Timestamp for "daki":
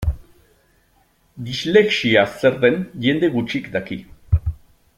3.77-3.99